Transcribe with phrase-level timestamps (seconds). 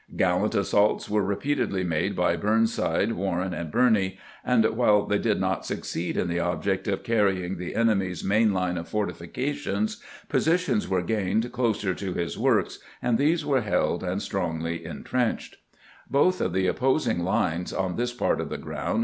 [0.15, 5.63] Gallant assaults were repeatedly made by Burnside, Warren, and Birney; and while they did not
[5.63, 11.51] succeed in the object of carrying the enemy's main line of fortifications, positions were gained
[11.51, 15.57] closer to his works, and these were held and strongly intrenched.
[16.09, 18.99] MEADE IN ACTION 209 Both of the opposing lines on this part of the ground